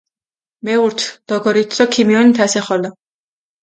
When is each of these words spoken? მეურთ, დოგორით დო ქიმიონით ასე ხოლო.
მეურთ, 0.69 1.05
დოგორით 1.33 1.69
დო 1.79 1.85
ქიმიონით 1.93 2.37
ასე 2.51 2.61
ხოლო. 2.69 2.89